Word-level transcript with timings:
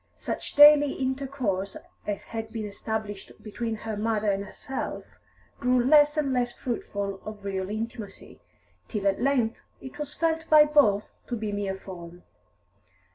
Such 0.17 0.55
daily 0.55 0.93
intercourse 0.93 1.77
as 2.07 2.23
had 2.23 2.51
been 2.51 2.65
established 2.65 3.33
between 3.43 3.75
her 3.75 3.95
mother 3.95 4.31
and 4.31 4.45
herself 4.45 5.05
grew 5.59 5.83
less 5.85 6.17
and 6.17 6.33
less 6.33 6.51
fruitful 6.51 7.21
of 7.23 7.45
real 7.45 7.69
intimacy, 7.69 8.39
till 8.87 9.05
at 9.05 9.21
length 9.21 9.61
it 9.79 9.99
was 9.99 10.15
felt 10.15 10.49
by 10.49 10.65
both 10.65 11.13
to 11.27 11.35
be 11.35 11.51
mere 11.51 11.75
form. 11.75 12.23